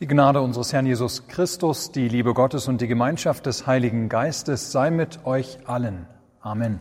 Die 0.00 0.06
Gnade 0.06 0.40
unseres 0.40 0.72
Herrn 0.72 0.86
Jesus 0.86 1.26
Christus, 1.26 1.90
die 1.90 2.06
Liebe 2.06 2.32
Gottes 2.32 2.68
und 2.68 2.80
die 2.80 2.86
Gemeinschaft 2.86 3.46
des 3.46 3.66
Heiligen 3.66 4.08
Geistes 4.08 4.70
sei 4.70 4.92
mit 4.92 5.26
euch 5.26 5.58
allen. 5.66 6.06
Amen. 6.40 6.78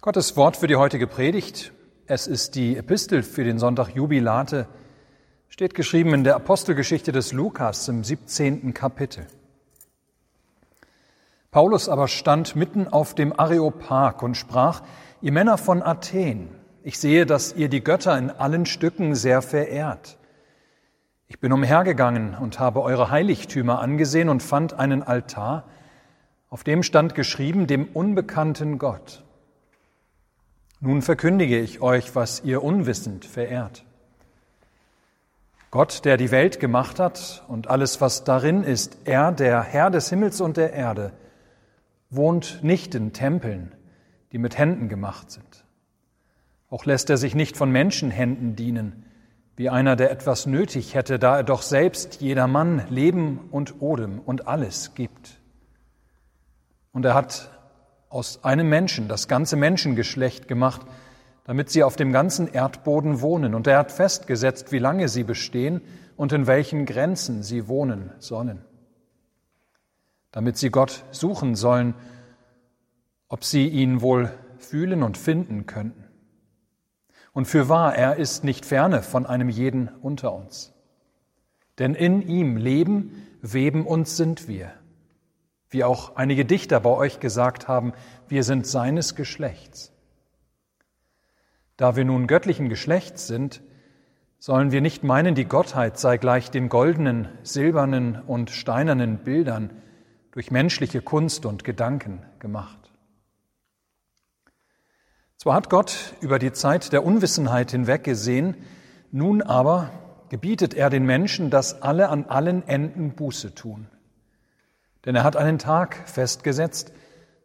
Gottes 0.00 0.36
Wort 0.36 0.56
für 0.56 0.68
die 0.68 0.76
heutige 0.76 1.08
Predigt. 1.08 1.72
Es 2.06 2.28
ist 2.28 2.54
die 2.54 2.76
Epistel 2.76 3.24
für 3.24 3.42
den 3.42 3.58
Sonntag 3.58 3.88
Jubilate, 3.88 4.68
steht 5.48 5.74
geschrieben 5.74 6.14
in 6.14 6.22
der 6.22 6.36
Apostelgeschichte 6.36 7.10
des 7.10 7.32
Lukas 7.32 7.88
im 7.88 8.04
17. 8.04 8.72
Kapitel. 8.72 9.26
Paulus 11.50 11.88
aber 11.88 12.06
stand 12.06 12.54
mitten 12.54 12.86
auf 12.86 13.16
dem 13.16 13.36
Areopag 13.36 14.22
und 14.22 14.36
sprach, 14.36 14.82
ihr 15.22 15.32
Männer 15.32 15.58
von 15.58 15.82
Athen, 15.82 16.50
ich 16.84 17.00
sehe, 17.00 17.26
dass 17.26 17.52
ihr 17.52 17.68
die 17.68 17.82
Götter 17.82 18.16
in 18.16 18.30
allen 18.30 18.64
Stücken 18.64 19.16
sehr 19.16 19.42
verehrt. 19.42 20.18
Ich 21.28 21.40
bin 21.40 21.52
umhergegangen 21.52 22.34
und 22.34 22.60
habe 22.60 22.82
eure 22.82 23.10
Heiligtümer 23.10 23.80
angesehen 23.80 24.28
und 24.28 24.42
fand 24.42 24.74
einen 24.74 25.02
Altar, 25.02 25.64
auf 26.48 26.62
dem 26.62 26.82
stand 26.82 27.14
geschrieben 27.14 27.66
dem 27.66 27.86
unbekannten 27.86 28.78
Gott. 28.78 29.24
Nun 30.80 31.02
verkündige 31.02 31.58
ich 31.58 31.80
euch, 31.80 32.14
was 32.14 32.44
ihr 32.44 32.62
unwissend 32.62 33.24
verehrt. 33.24 33.84
Gott, 35.72 36.04
der 36.04 36.16
die 36.16 36.30
Welt 36.30 36.60
gemacht 36.60 37.00
hat 37.00 37.44
und 37.48 37.66
alles, 37.66 38.00
was 38.00 38.22
darin 38.22 38.62
ist, 38.62 38.98
er, 39.04 39.32
der 39.32 39.62
Herr 39.62 39.90
des 39.90 40.08
Himmels 40.08 40.40
und 40.40 40.56
der 40.56 40.72
Erde, 40.72 41.12
wohnt 42.08 42.62
nicht 42.62 42.94
in 42.94 43.12
Tempeln, 43.12 43.72
die 44.30 44.38
mit 44.38 44.56
Händen 44.56 44.88
gemacht 44.88 45.30
sind. 45.32 45.64
Auch 46.70 46.84
lässt 46.84 47.10
er 47.10 47.16
sich 47.16 47.34
nicht 47.34 47.56
von 47.56 47.70
Menschenhänden 47.70 48.54
dienen, 48.54 49.04
wie 49.56 49.70
einer, 49.70 49.96
der 49.96 50.10
etwas 50.10 50.46
nötig 50.46 50.94
hätte, 50.94 51.18
da 51.18 51.38
er 51.38 51.44
doch 51.44 51.62
selbst 51.62 52.20
jeder 52.20 52.46
Mann 52.46 52.86
Leben 52.90 53.48
und 53.50 53.80
Odem 53.80 54.20
und 54.20 54.46
alles 54.46 54.94
gibt. 54.94 55.40
Und 56.92 57.04
er 57.04 57.14
hat 57.14 57.50
aus 58.08 58.44
einem 58.44 58.68
Menschen 58.68 59.08
das 59.08 59.28
ganze 59.28 59.56
Menschengeschlecht 59.56 60.46
gemacht, 60.46 60.82
damit 61.44 61.70
sie 61.70 61.82
auf 61.82 61.96
dem 61.96 62.12
ganzen 62.12 62.52
Erdboden 62.52 63.20
wohnen. 63.20 63.54
Und 63.54 63.66
er 63.66 63.78
hat 63.78 63.92
festgesetzt, 63.92 64.72
wie 64.72 64.78
lange 64.78 65.08
sie 65.08 65.24
bestehen 65.24 65.80
und 66.16 66.32
in 66.32 66.46
welchen 66.46 66.86
Grenzen 66.86 67.42
sie 67.42 67.68
wohnen 67.68 68.12
sollen. 68.18 68.64
Damit 70.32 70.58
sie 70.58 70.70
Gott 70.70 71.04
suchen 71.12 71.54
sollen, 71.54 71.94
ob 73.28 73.44
sie 73.44 73.68
ihn 73.68 74.00
wohl 74.00 74.30
fühlen 74.58 75.02
und 75.02 75.16
finden 75.16 75.66
könnten. 75.66 76.05
Und 77.36 77.44
für 77.44 77.68
wahr, 77.68 77.94
er 77.94 78.16
ist 78.16 78.44
nicht 78.44 78.64
ferne 78.64 79.02
von 79.02 79.26
einem 79.26 79.50
jeden 79.50 79.88
unter 79.88 80.32
uns. 80.32 80.72
Denn 81.78 81.94
in 81.94 82.22
ihm 82.22 82.56
leben, 82.56 83.26
weben 83.42 83.86
und 83.86 84.08
sind 84.08 84.48
wir. 84.48 84.72
Wie 85.68 85.84
auch 85.84 86.16
einige 86.16 86.46
Dichter 86.46 86.80
bei 86.80 86.88
euch 86.88 87.20
gesagt 87.20 87.68
haben, 87.68 87.92
wir 88.26 88.42
sind 88.42 88.66
seines 88.66 89.16
Geschlechts. 89.16 89.92
Da 91.76 91.94
wir 91.94 92.06
nun 92.06 92.26
göttlichen 92.26 92.70
Geschlechts 92.70 93.26
sind, 93.26 93.60
sollen 94.38 94.72
wir 94.72 94.80
nicht 94.80 95.04
meinen, 95.04 95.34
die 95.34 95.44
Gottheit 95.44 95.98
sei 95.98 96.16
gleich 96.16 96.50
den 96.50 96.70
goldenen, 96.70 97.28
silbernen 97.42 98.18
und 98.22 98.48
steinernen 98.48 99.18
Bildern 99.18 99.68
durch 100.30 100.50
menschliche 100.50 101.02
Kunst 101.02 101.44
und 101.44 101.64
Gedanken 101.64 102.22
gemacht. 102.38 102.95
Zwar 105.36 105.54
hat 105.54 105.70
Gott 105.70 106.14
über 106.20 106.38
die 106.38 106.52
Zeit 106.52 106.92
der 106.92 107.04
Unwissenheit 107.04 107.70
hinweg 107.70 108.04
gesehen, 108.04 108.56
nun 109.12 109.42
aber 109.42 109.90
gebietet 110.28 110.74
er 110.74 110.90
den 110.90 111.04
Menschen, 111.04 111.50
dass 111.50 111.82
alle 111.82 112.08
an 112.08 112.24
allen 112.26 112.66
Enden 112.66 113.12
Buße 113.12 113.54
tun. 113.54 113.86
Denn 115.04 115.14
er 115.14 115.24
hat 115.24 115.36
einen 115.36 115.58
Tag 115.58 115.96
festgesetzt, 116.08 116.92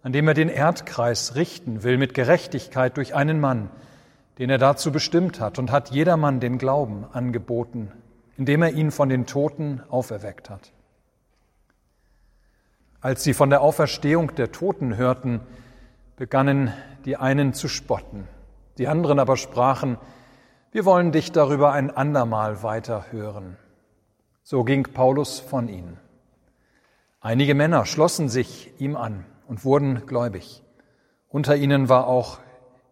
an 0.03 0.13
dem 0.13 0.27
er 0.27 0.33
den 0.33 0.49
Erdkreis 0.49 1.35
richten 1.35 1.83
will 1.83 1.97
mit 1.97 2.13
Gerechtigkeit 2.13 2.97
durch 2.97 3.13
einen 3.13 3.39
Mann, 3.39 3.69
den 4.39 4.49
er 4.49 4.57
dazu 4.57 4.91
bestimmt 4.91 5.39
hat, 5.39 5.59
und 5.59 5.71
hat 5.71 5.91
jedermann 5.91 6.39
den 6.39 6.57
Glauben 6.57 7.05
angeboten, 7.11 7.91
indem 8.37 8.63
er 8.63 8.71
ihn 8.71 8.89
von 8.89 9.09
den 9.09 9.27
Toten 9.27 9.81
auferweckt 9.89 10.49
hat. 10.49 10.71
Als 12.99 13.23
sie 13.23 13.33
von 13.33 13.49
der 13.49 13.61
Auferstehung 13.61 14.33
der 14.35 14.51
Toten 14.51 14.95
hörten, 14.95 15.41
begannen 16.21 16.71
die 17.03 17.17
einen 17.17 17.51
zu 17.51 17.67
spotten, 17.67 18.27
die 18.77 18.87
anderen 18.87 19.17
aber 19.17 19.37
sprachen, 19.37 19.97
wir 20.71 20.85
wollen 20.85 21.11
dich 21.11 21.31
darüber 21.31 21.71
ein 21.71 21.89
andermal 21.89 22.61
weiter 22.61 23.07
hören. 23.09 23.57
So 24.43 24.63
ging 24.63 24.83
Paulus 24.83 25.39
von 25.39 25.67
ihnen. 25.67 25.97
Einige 27.21 27.55
Männer 27.55 27.87
schlossen 27.87 28.29
sich 28.29 28.71
ihm 28.79 28.95
an 28.95 29.25
und 29.47 29.65
wurden 29.65 30.05
gläubig. 30.05 30.61
Unter 31.27 31.55
ihnen 31.55 31.89
war 31.89 32.05
auch 32.05 32.37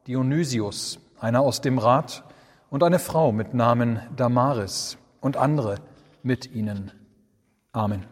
Dionysius, 0.07 0.99
einer 1.19 1.41
aus 1.41 1.61
dem 1.61 1.77
Rat, 1.77 2.23
und 2.71 2.81
eine 2.81 2.97
Frau 2.97 3.31
mit 3.31 3.53
Namen 3.53 3.99
Damaris 4.15 4.97
und 5.21 5.37
andere 5.37 5.75
mit 6.23 6.51
ihnen. 6.51 6.91
Amen. 7.73 8.07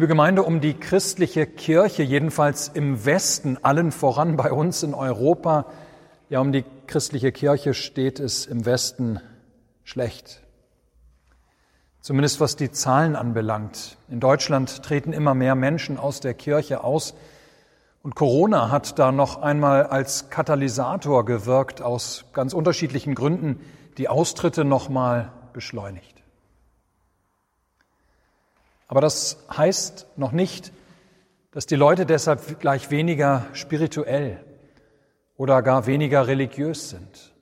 Liebe 0.00 0.08
Gemeinde, 0.08 0.44
um 0.44 0.62
die 0.62 0.72
christliche 0.72 1.46
Kirche, 1.46 2.02
jedenfalls 2.02 2.68
im 2.68 3.04
Westen, 3.04 3.58
allen 3.60 3.92
voran 3.92 4.38
bei 4.38 4.50
uns 4.50 4.82
in 4.82 4.94
Europa, 4.94 5.66
ja, 6.30 6.40
um 6.40 6.52
die 6.52 6.64
christliche 6.86 7.32
Kirche 7.32 7.74
steht 7.74 8.18
es 8.18 8.46
im 8.46 8.64
Westen 8.64 9.20
schlecht. 9.84 10.40
Zumindest 12.00 12.40
was 12.40 12.56
die 12.56 12.70
Zahlen 12.70 13.14
anbelangt. 13.14 13.98
In 14.08 14.20
Deutschland 14.20 14.82
treten 14.82 15.12
immer 15.12 15.34
mehr 15.34 15.54
Menschen 15.54 15.98
aus 15.98 16.20
der 16.20 16.32
Kirche 16.32 16.82
aus. 16.82 17.12
Und 18.02 18.14
Corona 18.14 18.70
hat 18.70 18.98
da 18.98 19.12
noch 19.12 19.42
einmal 19.42 19.84
als 19.84 20.30
Katalysator 20.30 21.26
gewirkt, 21.26 21.82
aus 21.82 22.24
ganz 22.32 22.54
unterschiedlichen 22.54 23.14
Gründen 23.14 23.60
die 23.98 24.08
Austritte 24.08 24.64
noch 24.64 24.88
mal 24.88 25.30
beschleunigt. 25.52 26.19
Aber 28.90 29.00
das 29.00 29.36
heißt 29.56 30.08
noch 30.16 30.32
nicht, 30.32 30.72
dass 31.52 31.64
die 31.66 31.76
Leute 31.76 32.06
deshalb 32.06 32.58
gleich 32.58 32.90
weniger 32.90 33.46
spirituell 33.52 34.44
oder 35.36 35.62
gar 35.62 35.86
weniger 35.86 36.26
religiös 36.26 36.90
sind. 36.90 37.32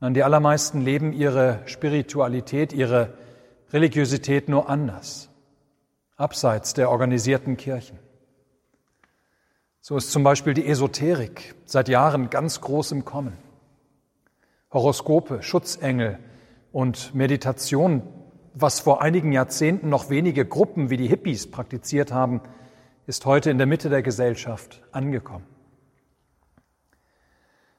Nein, 0.00 0.14
die 0.14 0.24
allermeisten 0.24 0.80
leben 0.80 1.12
ihre 1.12 1.60
Spiritualität, 1.66 2.72
ihre 2.72 3.14
Religiosität 3.72 4.48
nur 4.48 4.68
anders, 4.68 5.30
abseits 6.16 6.74
der 6.74 6.90
organisierten 6.90 7.56
Kirchen. 7.56 8.00
So 9.80 9.96
ist 9.96 10.10
zum 10.10 10.24
Beispiel 10.24 10.54
die 10.54 10.66
Esoterik 10.66 11.54
seit 11.66 11.88
Jahren 11.88 12.30
ganz 12.30 12.60
groß 12.60 12.90
im 12.90 13.04
Kommen. 13.04 13.38
Horoskope, 14.72 15.44
Schutzengel 15.44 16.18
und 16.72 17.14
Meditation 17.14 18.02
was 18.54 18.80
vor 18.80 19.02
einigen 19.02 19.32
Jahrzehnten 19.32 19.88
noch 19.88 20.10
wenige 20.10 20.46
Gruppen 20.46 20.88
wie 20.88 20.96
die 20.96 21.08
Hippies 21.08 21.50
praktiziert 21.50 22.12
haben, 22.12 22.40
ist 23.06 23.26
heute 23.26 23.50
in 23.50 23.58
der 23.58 23.66
Mitte 23.66 23.90
der 23.90 24.02
Gesellschaft 24.02 24.82
angekommen. 24.92 25.44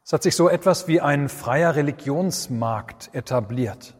Es 0.03 0.13
hat 0.13 0.21
sich 0.21 0.35
so 0.35 0.49
etwas 0.49 0.87
wie 0.87 1.01
ein 1.01 1.29
freier 1.29 1.75
Religionsmarkt 1.75 3.09
etabliert. 3.13 3.95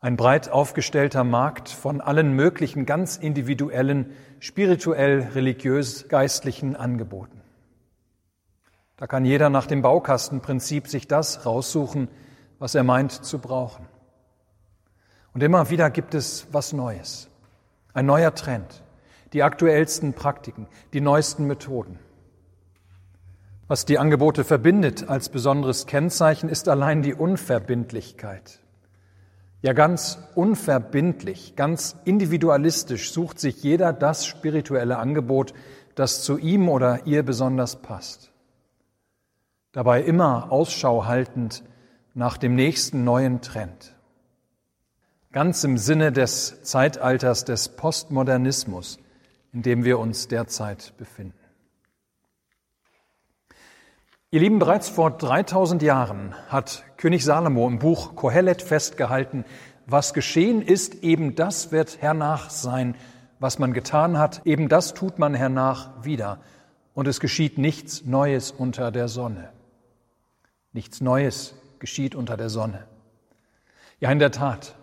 Ein 0.00 0.16
breit 0.16 0.48
aufgestellter 0.48 1.24
Markt 1.24 1.68
von 1.68 2.00
allen 2.00 2.32
möglichen 2.32 2.86
ganz 2.86 3.16
individuellen, 3.16 4.12
spirituell, 4.38 5.28
religiös, 5.34 6.08
geistlichen 6.08 6.74
Angeboten. 6.74 7.40
Da 8.96 9.06
kann 9.06 9.24
jeder 9.24 9.50
nach 9.50 9.66
dem 9.66 9.82
Baukastenprinzip 9.82 10.88
sich 10.88 11.06
das 11.06 11.44
raussuchen, 11.44 12.08
was 12.58 12.74
er 12.74 12.84
meint 12.84 13.12
zu 13.12 13.40
brauchen. 13.40 13.86
Und 15.34 15.42
immer 15.42 15.70
wieder 15.70 15.90
gibt 15.90 16.14
es 16.14 16.46
was 16.52 16.72
Neues. 16.72 17.28
Ein 17.94 18.06
neuer 18.06 18.34
Trend. 18.34 18.82
Die 19.32 19.42
aktuellsten 19.42 20.12
Praktiken, 20.12 20.66
die 20.92 21.00
neuesten 21.00 21.46
Methoden. 21.46 21.98
Was 23.66 23.86
die 23.86 23.98
Angebote 23.98 24.44
verbindet 24.44 25.08
als 25.08 25.30
besonderes 25.30 25.86
Kennzeichen 25.86 26.50
ist 26.50 26.68
allein 26.68 27.00
die 27.00 27.14
Unverbindlichkeit. 27.14 28.60
Ja, 29.62 29.72
ganz 29.72 30.18
unverbindlich, 30.34 31.56
ganz 31.56 31.96
individualistisch 32.04 33.12
sucht 33.12 33.38
sich 33.38 33.62
jeder 33.62 33.94
das 33.94 34.26
spirituelle 34.26 34.98
Angebot, 34.98 35.54
das 35.94 36.24
zu 36.24 36.36
ihm 36.36 36.68
oder 36.68 37.06
ihr 37.06 37.22
besonders 37.22 37.76
passt. 37.76 38.32
Dabei 39.70 40.02
immer 40.02 40.52
Ausschau 40.52 41.06
haltend 41.06 41.62
nach 42.12 42.36
dem 42.36 42.54
nächsten 42.54 43.04
neuen 43.04 43.40
Trend 43.40 43.91
ganz 45.32 45.64
im 45.64 45.78
Sinne 45.78 46.12
des 46.12 46.62
Zeitalters 46.62 47.44
des 47.44 47.70
Postmodernismus, 47.70 48.98
in 49.52 49.62
dem 49.62 49.84
wir 49.84 49.98
uns 49.98 50.28
derzeit 50.28 50.94
befinden. 50.98 51.34
Ihr 54.30 54.40
Lieben, 54.40 54.58
bereits 54.58 54.88
vor 54.88 55.10
3000 55.10 55.82
Jahren 55.82 56.34
hat 56.48 56.84
König 56.96 57.24
Salomo 57.24 57.66
im 57.68 57.78
Buch 57.78 58.14
Kohelet 58.14 58.62
festgehalten, 58.62 59.44
was 59.86 60.14
geschehen 60.14 60.62
ist, 60.62 61.02
eben 61.02 61.34
das 61.34 61.72
wird 61.72 62.00
hernach 62.00 62.50
sein. 62.50 62.94
Was 63.40 63.58
man 63.58 63.72
getan 63.72 64.18
hat, 64.18 64.46
eben 64.46 64.68
das 64.68 64.94
tut 64.94 65.18
man 65.18 65.34
hernach 65.34 66.04
wieder. 66.04 66.40
Und 66.94 67.08
es 67.08 67.18
geschieht 67.18 67.58
nichts 67.58 68.04
Neues 68.04 68.52
unter 68.52 68.90
der 68.92 69.08
Sonne. 69.08 69.52
Nichts 70.72 71.00
Neues 71.00 71.54
geschieht 71.80 72.14
unter 72.14 72.36
der 72.36 72.48
Sonne. 72.48 72.86
Ja, 73.98 74.10
in 74.12 74.20
der 74.20 74.30
Tat. 74.30 74.76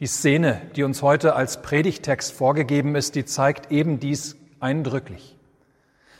Die 0.00 0.06
Szene, 0.06 0.62
die 0.76 0.82
uns 0.82 1.02
heute 1.02 1.34
als 1.34 1.60
Predigtext 1.60 2.32
vorgegeben 2.32 2.94
ist, 2.96 3.14
die 3.16 3.26
zeigt 3.26 3.70
eben 3.70 4.00
dies 4.00 4.36
eindrücklich. 4.58 5.36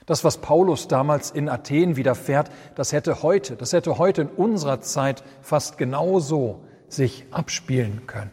Das, 0.04 0.22
was 0.22 0.38
Paulus 0.38 0.86
damals 0.86 1.30
in 1.30 1.48
Athen 1.48 1.96
widerfährt, 1.96 2.50
das 2.74 2.92
hätte 2.92 3.22
heute, 3.22 3.56
das 3.56 3.72
hätte 3.72 3.96
heute 3.96 4.22
in 4.22 4.28
unserer 4.28 4.82
Zeit 4.82 5.24
fast 5.40 5.78
genauso 5.78 6.62
sich 6.88 7.24
abspielen 7.30 8.06
können. 8.06 8.32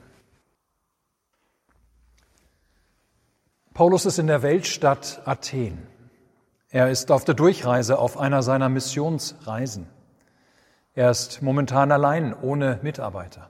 Paulus 3.73 4.05
ist 4.05 4.19
in 4.19 4.27
der 4.27 4.41
Weltstadt 4.41 5.21
Athen. 5.23 5.77
Er 6.71 6.89
ist 6.89 7.09
auf 7.09 7.23
der 7.23 7.35
Durchreise 7.35 7.99
auf 7.99 8.17
einer 8.17 8.43
seiner 8.43 8.67
Missionsreisen. 8.67 9.87
Er 10.93 11.11
ist 11.11 11.41
momentan 11.41 11.91
allein, 11.91 12.33
ohne 12.33 12.79
Mitarbeiter. 12.81 13.49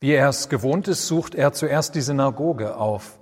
Wie 0.00 0.12
er 0.12 0.28
es 0.28 0.48
gewohnt 0.48 0.88
ist, 0.88 1.06
sucht 1.06 1.34
er 1.34 1.52
zuerst 1.52 1.94
die 1.94 2.00
Synagoge 2.00 2.76
auf 2.76 3.18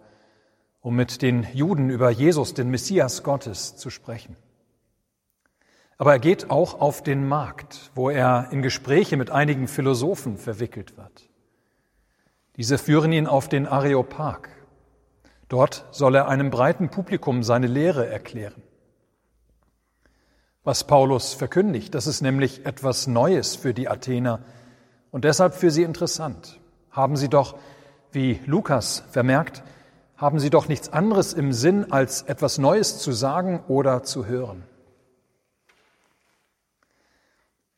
um 0.85 0.95
mit 0.95 1.23
den 1.23 1.47
Juden 1.55 1.89
über 1.89 2.11
Jesus, 2.11 2.53
den 2.53 2.69
Messias 2.69 3.23
Gottes, 3.23 3.75
zu 3.75 3.89
sprechen. 3.89 4.37
Aber 5.97 6.13
er 6.13 6.19
geht 6.19 6.51
auch 6.51 6.79
auf 6.79 7.03
den 7.03 7.27
Markt, 7.27 7.91
wo 7.95 8.11
er 8.11 8.49
in 8.51 8.61
Gespräche 8.61 9.17
mit 9.17 9.31
einigen 9.31 9.67
Philosophen 9.67 10.37
verwickelt 10.37 10.99
wird. 10.99 11.31
Diese 12.57 12.77
führen 12.77 13.13
ihn 13.13 13.27
auf 13.27 13.49
den 13.49 13.67
Areopag. 13.67 14.51
Dort 15.49 15.87
soll 15.91 16.17
er 16.17 16.29
einem 16.29 16.51
breiten 16.51 16.91
Publikum 16.91 17.43
seine 17.43 17.67
Lehre 17.67 18.07
erklären. 18.07 18.63
Was 20.65 20.85
Paulus 20.87 21.33
verkündigt, 21.33 21.95
das 21.95 22.07
ist 22.07 22.21
nämlich 22.21 22.67
etwas 22.67 23.07
Neues 23.07 23.57
für 23.57 23.73
die 23.73 23.89
Athener 23.89 24.41
und 25.11 25.25
deshalb 25.25 25.55
für 25.55 25.71
sie 25.71 25.83
interessant. 25.83 26.61
Haben 26.95 27.17
sie 27.17 27.29
doch, 27.29 27.57
wie 28.13 28.41
Lukas 28.47 29.05
vermerkt, 29.11 29.63
haben 30.17 30.39
Sie 30.39 30.49
doch 30.49 30.69
nichts 30.69 30.89
anderes 30.91 31.33
im 31.33 31.53
Sinn, 31.53 31.91
als 31.91 32.23
etwas 32.23 32.59
Neues 32.59 32.99
zu 32.99 33.13
sagen 33.13 33.63
oder 33.69 34.05
zu 34.05 34.27
hören. 34.27 34.63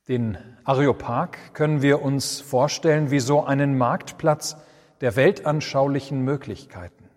Den 0.06 0.38
Areopag 0.64 1.54
können 1.54 1.82
wir 1.82 2.02
uns 2.02 2.40
vorstellen 2.40 3.10
wie 3.10 3.20
so 3.20 3.42
einen 3.44 3.76
Marktplatz 3.76 4.56
der 5.00 5.16
weltanschaulichen 5.16 6.22
Möglichkeiten, 6.22 7.08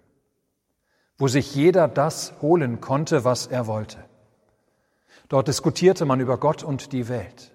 wo 1.17 1.27
sich 1.27 1.53
jeder 1.53 1.87
das 1.87 2.33
holen 2.41 2.81
konnte, 2.81 3.25
was 3.25 3.45
er 3.45 3.67
wollte. 3.67 3.97
Dort 5.27 5.47
diskutierte 5.47 6.05
man 6.05 6.19
über 6.19 6.37
Gott 6.37 6.63
und 6.63 6.91
die 6.93 7.09
Welt. 7.09 7.51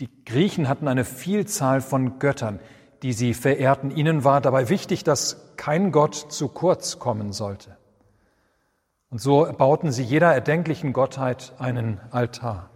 Die 0.00 0.08
Griechen 0.24 0.68
hatten 0.68 0.88
eine 0.88 1.04
Vielzahl 1.04 1.82
von 1.82 2.18
Göttern, 2.18 2.58
die 3.02 3.12
sie 3.12 3.34
verehrten. 3.34 3.90
Ihnen 3.90 4.24
war 4.24 4.40
dabei 4.40 4.68
wichtig, 4.68 5.04
dass 5.04 5.54
kein 5.56 5.92
Gott 5.92 6.14
zu 6.14 6.48
kurz 6.48 6.98
kommen 6.98 7.32
sollte. 7.32 7.76
Und 9.10 9.20
so 9.20 9.46
bauten 9.56 9.92
sie 9.92 10.02
jeder 10.02 10.32
erdenklichen 10.32 10.92
Gottheit 10.92 11.52
einen 11.58 12.00
Altar. 12.10 12.70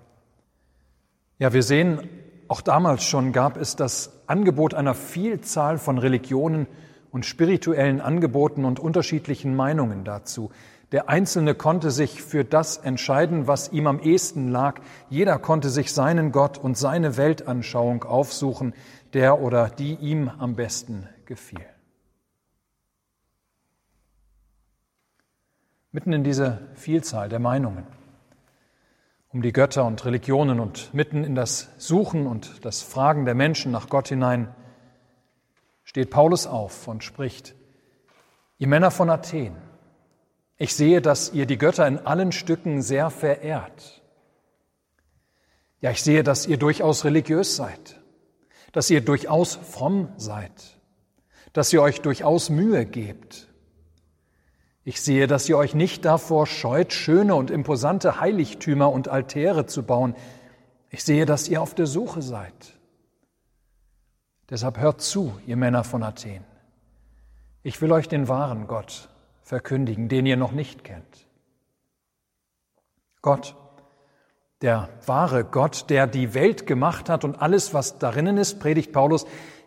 Ja, 1.39 1.53
wir 1.53 1.63
sehen, 1.63 2.09
auch 2.49 2.61
damals 2.61 3.05
schon 3.05 3.33
gab 3.33 3.57
es 3.57 3.77
das 3.77 4.13
Angebot 4.27 4.75
einer 4.75 4.95
Vielzahl 4.95 5.79
von 5.79 5.99
Religionen 5.99 6.67
und 7.11 7.25
spirituellen 7.25 8.01
Angeboten 8.01 8.65
und 8.65 8.81
unterschiedlichen 8.81 9.55
Meinungen 9.55 10.05
dazu. 10.05 10.51
Der 10.93 11.09
Einzelne 11.09 11.55
konnte 11.55 11.91
sich 11.91 12.23
für 12.23 12.45
das 12.45 12.77
entscheiden, 12.77 13.47
was 13.47 13.73
ihm 13.73 13.87
am 13.87 14.01
ehesten 14.01 14.49
lag. 14.49 14.81
Jeder 15.11 15.39
konnte 15.39 15.71
sich 15.71 15.93
seinen 15.93 16.31
Gott 16.31 16.59
und 16.59 16.77
seine 16.77 17.17
Weltanschauung 17.17 18.05
aufsuchen, 18.05 18.75
der 19.13 19.41
oder 19.41 19.71
die 19.71 19.95
ihm 19.95 20.29
am 20.29 20.57
besten 20.57 21.09
gefiel. 21.25 21.65
Mitten 25.91 26.13
in 26.13 26.25
diese 26.25 26.69
Vielzahl 26.75 27.29
der 27.29 27.39
Meinungen 27.39 27.87
um 29.35 29.43
die 29.43 29.53
Götter 29.53 29.85
und 29.85 30.05
Religionen 30.05 30.61
und 30.61 30.95
mitten 30.95 31.25
in 31.25 31.35
das 31.35 31.69
Suchen 31.77 32.29
und 32.29 32.65
das 32.65 32.83
Fragen 32.83 33.25
der 33.25 33.35
Menschen 33.35 33.73
nach 33.73 33.89
Gott 33.89 34.07
hinein 34.07 34.55
steht 35.83 36.11
Paulus 36.11 36.47
auf 36.47 36.87
und 36.87 37.03
spricht, 37.03 37.57
ihr 38.59 38.69
Männer 38.69 38.93
von 38.93 39.11
Athen, 39.11 39.57
ich 40.57 40.75
sehe, 40.75 41.01
dass 41.03 41.33
ihr 41.33 41.47
die 41.47 41.59
Götter 41.59 41.87
in 41.87 41.99
allen 41.99 42.33
Stücken 42.33 42.83
sehr 42.83 43.11
verehrt. 43.11 44.03
Ja, 45.81 45.91
ich 45.91 46.03
sehe, 46.03 46.23
dass 46.23 46.47
ihr 46.47 46.57
durchaus 46.57 47.05
religiös 47.05 47.57
seid 47.57 48.01
dass 48.75 48.91
ihr 48.91 49.01
durchaus 49.01 49.55
fromm 49.55 50.09
seid, 50.17 50.81
dass 51.53 51.73
ihr 51.73 51.81
euch 51.81 52.01
durchaus 52.01 52.51
Mühe 52.51 52.85
gebt. 52.85 53.49
Ich 54.83 55.01
sehe, 55.01 55.29
dass 55.29 55.49
ihr 55.49 55.57
euch 55.57 55.75
nicht 55.75 56.05
davor 56.05 56.47
scheut, 56.49 56.93
schöne 56.93 57.37
und 57.37 57.53
imposante 57.53 58.21
Heiligtümer 58.21 58.91
und 58.91 59.07
Altäre 59.07 59.67
zu 59.67 59.85
bauen. 59.85 60.17
Ich 60.91 61.05
sehe, 61.05 61.25
dass 61.25 61.49
ihr 61.49 61.63
auf 61.63 61.75
der 61.75 61.87
Suche 61.87 62.21
seid. 62.21 62.77
Deshalb 64.51 64.79
hört 64.79 65.01
zu, 65.01 65.33
ihr 65.47 65.57
Männer 65.57 65.85
von 65.85 66.03
Athen. 66.03 66.45
Ich 67.63 67.81
will 67.81 67.93
euch 67.93 68.09
den 68.09 68.27
wahren 68.27 68.67
Gott 68.67 69.09
verkündigen, 69.45 70.09
den 70.09 70.27
ihr 70.27 70.37
noch 70.37 70.53
nicht 70.53 70.83
kennt. 70.83 71.29
Gott, 73.23 73.55
der 74.63 74.89
wahre 75.07 75.45
Gott, 75.45 75.91
der 75.91 76.07
die 76.07 76.35
Welt 76.35 76.67
gemacht 76.67 77.09
hat 77.09 77.25
und 77.25 77.41
alles, 77.41 77.75
was 77.75 77.99
darinnen 77.99 78.39
ist, 78.39 78.59
predigt 78.59 78.93
Paulus, 78.93 79.27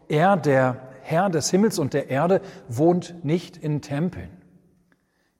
er, 0.09 0.35
der 0.35 0.89
Herr 1.03 1.29
des 1.29 1.49
Himmels 1.51 1.79
und 1.79 1.93
der 1.93 2.09
Erde, 2.09 2.41
wohnt 2.67 3.23
nicht 3.23 3.55
in 3.55 3.81
Tempeln, 3.81 4.29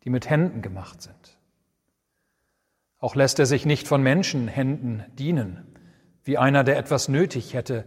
die 0.04 0.10
mit 0.10 0.30
Händen 0.30 0.62
gemacht 0.62 1.02
sind. 1.02 1.38
Auch 3.00 3.16
lässt 3.16 3.40
er 3.40 3.46
sich 3.46 3.66
nicht 3.66 3.88
von 3.88 4.02
Menschenhänden 4.02 5.04
dienen, 5.14 5.76
wie 6.24 6.38
einer, 6.38 6.64
der 6.64 6.78
etwas 6.78 7.10
nötig 7.10 7.54
hätte, 7.54 7.86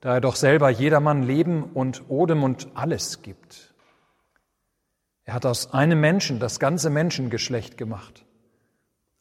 da 0.00 0.14
er 0.14 0.20
doch 0.20 0.36
selber 0.36 0.70
jedermann 0.70 1.22
Leben 1.22 1.64
und 1.64 2.08
Odem 2.08 2.42
und 2.42 2.68
alles 2.74 3.22
gibt. 3.22 3.74
Er 5.28 5.34
hat 5.34 5.44
aus 5.44 5.74
einem 5.74 6.00
Menschen 6.00 6.40
das 6.40 6.58
ganze 6.58 6.88
Menschengeschlecht 6.88 7.76
gemacht. 7.76 8.24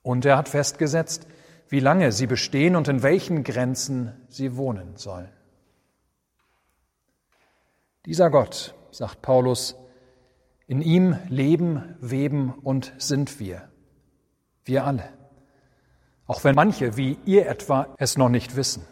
Und 0.04 0.24
er 0.24 0.38
hat 0.38 0.48
festgesetzt, 0.48 1.28
wie 1.68 1.82
lange 1.82 2.14
sie 2.14 2.28
bestehen 2.28 2.78
und 2.78 2.88
in 2.88 3.04
welchen 3.04 3.44
Grenzen 3.44 4.14
sie 4.30 4.56
wohnen 4.56 4.96
sollen. 4.96 5.28
Dieser 8.06 8.30
Gott, 8.30 8.74
sagt 8.90 9.22
Paulus, 9.22 9.76
in 10.66 10.82
ihm 10.82 11.18
leben, 11.28 11.98
weben 12.00 12.54
und 12.54 12.94
sind 12.98 13.42
wir. 13.42 13.68
Wir 14.64 14.86
alle. 14.86 15.10
Auch 16.26 16.42
wenn 16.46 16.56
manche, 16.56 16.96
wie 16.96 17.20
ihr 17.26 17.50
etwa, 17.50 17.94
es 17.98 18.16
noch 18.18 18.30
nicht 18.30 18.56
wissen. 18.56 18.86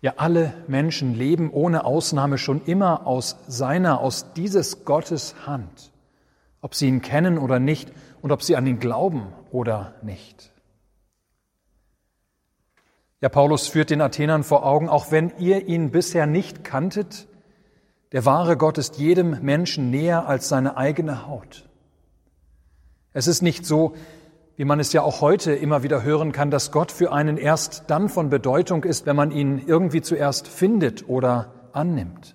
Ja, 0.00 0.14
alle 0.16 0.54
Menschen 0.68 1.14
leben 1.14 1.50
ohne 1.50 1.84
Ausnahme 1.84 2.38
schon 2.38 2.64
immer 2.64 3.06
aus 3.06 3.36
seiner, 3.48 4.00
aus 4.00 4.32
dieses 4.34 4.84
Gottes 4.84 5.34
Hand, 5.44 5.92
ob 6.60 6.76
sie 6.76 6.86
ihn 6.86 7.02
kennen 7.02 7.36
oder 7.36 7.58
nicht 7.58 7.92
und 8.22 8.30
ob 8.30 8.42
sie 8.42 8.54
an 8.54 8.66
ihn 8.66 8.78
glauben 8.78 9.26
oder 9.50 9.94
nicht. 10.02 10.52
Ja, 13.20 13.28
Paulus 13.28 13.66
führt 13.66 13.90
den 13.90 14.00
Athenern 14.00 14.44
vor 14.44 14.64
Augen, 14.64 14.88
auch 14.88 15.10
wenn 15.10 15.32
ihr 15.38 15.66
ihn 15.66 15.90
bisher 15.90 16.26
nicht 16.26 16.62
kanntet, 16.62 17.26
der 18.12 18.24
wahre 18.24 18.56
Gott 18.56 18.78
ist 18.78 18.98
jedem 18.98 19.42
Menschen 19.42 19.90
näher 19.90 20.28
als 20.28 20.48
seine 20.48 20.76
eigene 20.76 21.26
Haut. 21.26 21.68
Es 23.12 23.26
ist 23.26 23.42
nicht 23.42 23.66
so, 23.66 23.96
wie 24.58 24.64
man 24.64 24.80
es 24.80 24.92
ja 24.92 25.02
auch 25.02 25.20
heute 25.20 25.52
immer 25.52 25.84
wieder 25.84 26.02
hören 26.02 26.32
kann, 26.32 26.50
dass 26.50 26.72
Gott 26.72 26.90
für 26.90 27.12
einen 27.12 27.36
erst 27.38 27.84
dann 27.86 28.08
von 28.08 28.28
Bedeutung 28.28 28.82
ist, 28.82 29.06
wenn 29.06 29.14
man 29.14 29.30
ihn 29.30 29.62
irgendwie 29.64 30.02
zuerst 30.02 30.48
findet 30.48 31.08
oder 31.08 31.52
annimmt. 31.72 32.34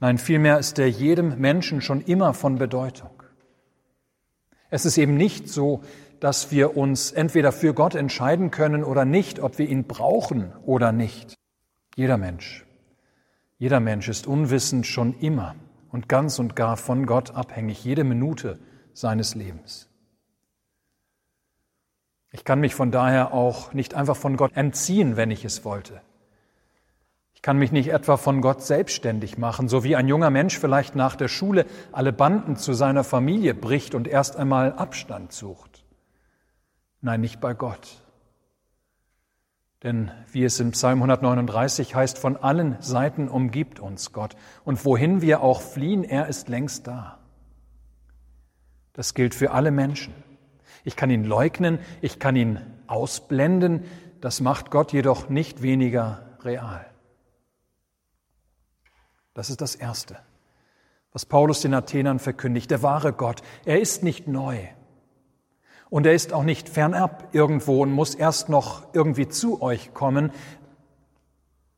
Nein, 0.00 0.18
vielmehr 0.18 0.58
ist 0.58 0.80
er 0.80 0.90
jedem 0.90 1.38
Menschen 1.38 1.80
schon 1.80 2.00
immer 2.00 2.34
von 2.34 2.58
Bedeutung. 2.58 3.22
Es 4.68 4.84
ist 4.84 4.98
eben 4.98 5.16
nicht 5.16 5.48
so, 5.48 5.82
dass 6.18 6.50
wir 6.50 6.76
uns 6.76 7.12
entweder 7.12 7.52
für 7.52 7.72
Gott 7.72 7.94
entscheiden 7.94 8.50
können 8.50 8.82
oder 8.82 9.04
nicht, 9.04 9.38
ob 9.38 9.58
wir 9.58 9.68
ihn 9.68 9.84
brauchen 9.84 10.52
oder 10.66 10.90
nicht. 10.90 11.36
Jeder 11.94 12.18
Mensch, 12.18 12.66
jeder 13.58 13.78
Mensch 13.78 14.08
ist 14.08 14.26
unwissend 14.26 14.88
schon 14.88 15.14
immer 15.20 15.54
und 15.92 16.08
ganz 16.08 16.40
und 16.40 16.56
gar 16.56 16.76
von 16.76 17.06
Gott 17.06 17.30
abhängig, 17.30 17.84
jede 17.84 18.02
Minute 18.02 18.58
seines 18.92 19.36
Lebens. 19.36 19.88
Ich 22.32 22.44
kann 22.44 22.60
mich 22.60 22.74
von 22.74 22.90
daher 22.90 23.32
auch 23.32 23.74
nicht 23.74 23.94
einfach 23.94 24.16
von 24.16 24.36
Gott 24.36 24.56
entziehen, 24.56 25.16
wenn 25.16 25.30
ich 25.30 25.44
es 25.44 25.64
wollte. 25.64 26.00
Ich 27.34 27.42
kann 27.42 27.58
mich 27.58 27.72
nicht 27.72 27.88
etwa 27.88 28.16
von 28.16 28.40
Gott 28.40 28.62
selbstständig 28.62 29.36
machen, 29.36 29.68
so 29.68 29.84
wie 29.84 29.96
ein 29.96 30.08
junger 30.08 30.30
Mensch 30.30 30.58
vielleicht 30.58 30.96
nach 30.96 31.14
der 31.14 31.28
Schule 31.28 31.66
alle 31.90 32.12
Banden 32.12 32.56
zu 32.56 32.72
seiner 32.72 33.04
Familie 33.04 33.52
bricht 33.54 33.94
und 33.94 34.08
erst 34.08 34.36
einmal 34.36 34.72
Abstand 34.72 35.32
sucht. 35.32 35.84
Nein, 37.02 37.20
nicht 37.20 37.40
bei 37.40 37.52
Gott. 37.52 38.00
Denn 39.82 40.12
wie 40.30 40.44
es 40.44 40.60
im 40.60 40.70
Psalm 40.70 40.98
139 40.98 41.94
heißt, 41.94 42.16
von 42.16 42.36
allen 42.36 42.80
Seiten 42.80 43.28
umgibt 43.28 43.80
uns 43.80 44.12
Gott. 44.12 44.36
Und 44.64 44.84
wohin 44.84 45.20
wir 45.20 45.42
auch 45.42 45.60
fliehen, 45.60 46.04
er 46.04 46.28
ist 46.28 46.48
längst 46.48 46.86
da. 46.86 47.18
Das 48.92 49.14
gilt 49.14 49.34
für 49.34 49.50
alle 49.50 49.72
Menschen. 49.72 50.14
Ich 50.84 50.96
kann 50.96 51.10
ihn 51.10 51.24
leugnen, 51.24 51.78
ich 52.00 52.18
kann 52.18 52.36
ihn 52.36 52.60
ausblenden, 52.86 53.84
das 54.20 54.40
macht 54.40 54.70
Gott 54.70 54.92
jedoch 54.92 55.28
nicht 55.28 55.62
weniger 55.62 56.36
real. 56.42 56.86
Das 59.34 59.50
ist 59.50 59.60
das 59.60 59.74
Erste, 59.74 60.18
was 61.12 61.26
Paulus 61.26 61.60
den 61.60 61.74
Athenern 61.74 62.18
verkündigt. 62.18 62.70
Der 62.70 62.82
wahre 62.82 63.12
Gott, 63.12 63.42
er 63.64 63.80
ist 63.80 64.02
nicht 64.02 64.28
neu. 64.28 64.58
Und 65.88 66.06
er 66.06 66.14
ist 66.14 66.32
auch 66.32 66.44
nicht 66.44 66.68
fernab 66.68 67.28
irgendwo 67.32 67.82
und 67.82 67.92
muss 67.92 68.14
erst 68.14 68.48
noch 68.48 68.94
irgendwie 68.94 69.28
zu 69.28 69.60
euch 69.60 69.92
kommen. 69.92 70.32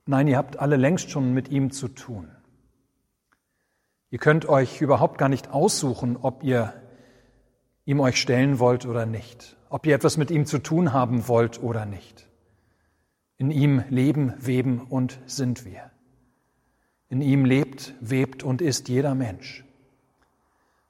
Nein, 0.07 0.29
ihr 0.29 0.37
habt 0.37 0.59
alle 0.59 0.77
längst 0.77 1.11
schon 1.11 1.33
mit 1.33 1.49
ihm 1.49 1.71
zu 1.71 1.89
tun. 1.89 2.31
Ihr 4.11 4.19
könnt 4.19 4.47
euch 4.47 4.81
überhaupt 4.81 5.19
gar 5.19 5.29
nicht 5.29 5.51
aussuchen, 5.51 6.17
ob 6.17 6.45
ihr 6.45 6.73
ihm 7.85 8.01
euch 8.01 8.21
stellen 8.21 8.59
wollt 8.59 8.87
oder 8.87 9.07
nicht, 9.07 9.57
ob 9.69 9.87
ihr 9.87 9.95
etwas 9.95 10.17
mit 10.17 10.31
ihm 10.31 10.47
zu 10.47 10.59
tun 10.59 10.93
haben 10.93 11.29
wollt 11.29 11.63
oder 11.63 11.87
nicht. 11.87 12.29
In 13.37 13.51
ihm 13.51 13.83
leben, 13.89 14.35
weben 14.39 14.81
und 14.81 15.19
sind 15.27 15.65
wir. 15.65 15.91
In 17.09 17.21
ihm 17.21 17.45
lebt, 17.45 17.95
webt 18.01 18.43
und 18.43 18.63
ist 18.63 18.89
jeder 18.89 19.15
Mensch. 19.15 19.65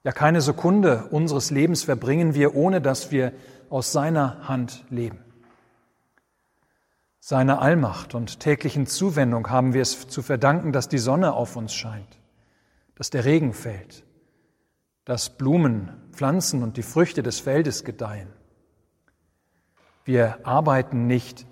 Ja, 0.03 0.11
keine 0.11 0.41
Sekunde 0.41 1.07
unseres 1.09 1.49
Lebens 1.49 1.83
verbringen 1.83 2.35
wir, 2.35 2.55
ohne 2.55 2.79
dass 2.79 3.11
wir 3.11 3.33
aus 3.69 3.91
seiner 3.91 4.47
Hand 4.47 4.85
leben. 4.89 5.19
Seiner 7.19 7.59
Allmacht 7.59 8.13
und 8.13 8.39
täglichen 8.39 8.85
Zuwendung 8.85 9.49
haben 9.49 9.73
wir 9.73 9.81
es 9.81 10.07
zu 10.07 10.21
verdanken, 10.21 10.71
dass 10.71 10.87
die 10.87 10.99
Sonne 10.99 11.33
auf 11.33 11.55
uns 11.55 11.73
scheint, 11.73 12.19
dass 12.93 13.09
der 13.09 13.25
Regen 13.25 13.53
fällt, 13.53 14.05
dass 15.05 15.35
Blumen, 15.35 15.89
Pflanzen 16.15 16.63
und 16.63 16.77
die 16.77 16.83
Früchte 16.83 17.21
des 17.23 17.39
Feldes 17.39 17.83
gedeihen. 17.83 18.29
Wir 20.05 20.45
arbeiten 20.45 21.07
nicht, 21.07 21.45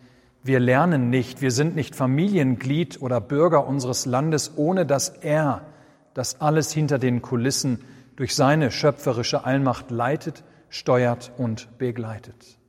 wir 0.44 0.60
lernen 0.60 1.10
nicht, 1.10 1.42
wir 1.42 1.52
sind 1.52 1.76
nicht 1.76 1.96
Familienglied 1.96 3.02
oder 3.02 3.22
Bürger 3.22 3.68
unseres 3.68 4.06
Landes, 4.06 4.54
ohne 4.56 4.86
dass 4.86 5.10
er 5.10 5.66
das 6.14 6.42
alles 6.42 6.72
hinter 6.72 7.00
den 7.00 7.22
Kulissen 7.22 7.84
durch 8.16 8.36
seine 8.36 8.72
schöpferische 8.72 9.46
Allmacht 9.46 9.90
leitet, 9.90 10.44
steuert 10.70 11.32
und 11.38 11.78
begleitet. 11.78 12.60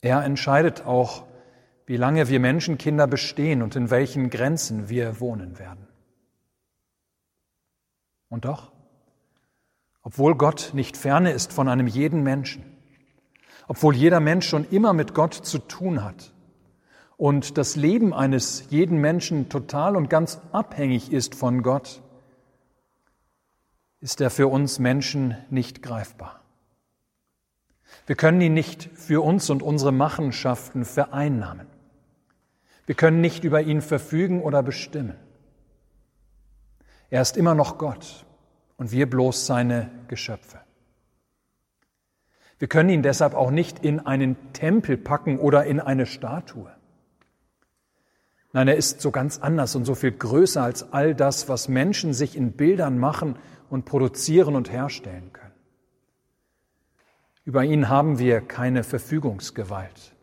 Er 0.00 0.24
entscheidet 0.24 0.86
auch, 0.86 1.24
wie 1.86 1.96
lange 1.96 2.28
wir 2.28 2.40
Menschenkinder 2.40 3.06
bestehen 3.06 3.62
und 3.62 3.74
in 3.76 3.90
welchen 3.90 4.30
Grenzen 4.30 4.88
wir 4.88 5.20
wohnen 5.20 5.58
werden. 5.58 5.86
Und 8.28 8.44
doch, 8.44 8.72
obwohl 10.06 10.36
Gott 10.36 10.70
nicht 10.72 10.96
ferne 10.96 11.32
ist 11.32 11.52
von 11.52 11.68
einem 11.68 11.88
jeden 11.88 12.22
Menschen, 12.22 12.64
obwohl 13.66 13.96
jeder 13.96 14.20
Mensch 14.20 14.48
schon 14.48 14.64
immer 14.70 14.92
mit 14.92 15.14
Gott 15.14 15.34
zu 15.34 15.58
tun 15.58 16.04
hat 16.04 16.32
und 17.16 17.58
das 17.58 17.74
Leben 17.74 18.14
eines 18.14 18.70
jeden 18.70 19.00
Menschen 19.00 19.48
total 19.48 19.96
und 19.96 20.08
ganz 20.08 20.40
abhängig 20.52 21.12
ist 21.12 21.34
von 21.34 21.64
Gott, 21.64 22.02
ist 24.00 24.20
er 24.20 24.30
für 24.30 24.46
uns 24.46 24.78
Menschen 24.78 25.36
nicht 25.50 25.82
greifbar. 25.82 26.40
Wir 28.06 28.14
können 28.14 28.40
ihn 28.40 28.54
nicht 28.54 28.88
für 28.94 29.24
uns 29.24 29.50
und 29.50 29.60
unsere 29.60 29.90
Machenschaften 29.90 30.84
vereinnahmen. 30.84 31.66
Wir 32.86 32.94
können 32.94 33.20
nicht 33.20 33.42
über 33.42 33.60
ihn 33.60 33.82
verfügen 33.82 34.40
oder 34.40 34.62
bestimmen. 34.62 35.16
Er 37.10 37.22
ist 37.22 37.36
immer 37.36 37.56
noch 37.56 37.76
Gott 37.76 38.25
und 38.76 38.92
wir 38.92 39.08
bloß 39.08 39.46
seine 39.46 39.90
Geschöpfe. 40.08 40.60
Wir 42.58 42.68
können 42.68 42.88
ihn 42.88 43.02
deshalb 43.02 43.34
auch 43.34 43.50
nicht 43.50 43.84
in 43.84 44.00
einen 44.00 44.52
Tempel 44.52 44.96
packen 44.96 45.38
oder 45.38 45.64
in 45.64 45.80
eine 45.80 46.06
Statue. 46.06 46.70
Nein, 48.52 48.68
er 48.68 48.76
ist 48.76 49.02
so 49.02 49.10
ganz 49.10 49.38
anders 49.38 49.76
und 49.76 49.84
so 49.84 49.94
viel 49.94 50.12
größer 50.12 50.62
als 50.62 50.92
all 50.92 51.14
das, 51.14 51.48
was 51.48 51.68
Menschen 51.68 52.14
sich 52.14 52.36
in 52.36 52.52
Bildern 52.52 52.98
machen 52.98 53.36
und 53.68 53.84
produzieren 53.84 54.56
und 54.56 54.72
herstellen 54.72 55.32
können. 55.34 55.52
Über 57.44 57.64
ihn 57.64 57.90
haben 57.90 58.18
wir 58.18 58.40
keine 58.40 58.82
Verfügungsgewalt. 58.82 60.14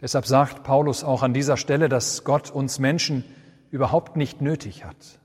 Deshalb 0.00 0.26
sagt 0.26 0.62
Paulus 0.62 1.04
auch 1.04 1.22
an 1.22 1.34
dieser 1.34 1.56
Stelle, 1.56 1.88
dass 1.88 2.24
Gott 2.24 2.50
uns 2.50 2.78
Menschen 2.78 3.24
überhaupt 3.70 4.16
nicht 4.16 4.40
nötig 4.40 4.84
hat. 4.84 5.20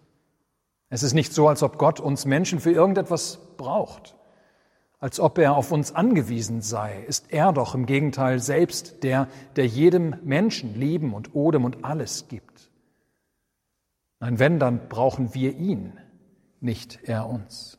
Es 0.89 1.03
ist 1.03 1.13
nicht 1.13 1.34
so, 1.34 1.48
als 1.48 1.63
ob 1.63 1.77
Gott 1.77 2.00
uns 2.00 2.25
Menschen 2.25 2.60
für 2.60 2.72
irgendetwas 2.72 3.39
braucht, 3.58 4.15
als 5.00 5.20
ob 5.20 5.38
er 5.38 5.56
auf 5.56 5.72
uns 5.72 5.94
angewiesen 5.94 6.62
sei. 6.62 7.03
Ist 7.03 7.32
er 7.32 7.51
doch 7.51 7.75
im 7.75 7.86
Gegenteil 7.86 8.39
selbst 8.39 9.03
der, 9.03 9.27
der 9.56 9.67
jedem 9.67 10.15
Menschen 10.24 10.75
Leben 10.75 11.13
und 11.13 11.36
Odem 11.36 11.65
und 11.65 11.84
alles 11.84 12.27
gibt. 12.29 12.72
Nein, 14.20 14.39
wenn, 14.39 14.60
dann 14.60 14.88
brauchen 14.88 15.34
wir 15.34 15.56
ihn, 15.56 16.00
nicht 16.60 17.03
er 17.03 17.27
uns. 17.27 17.77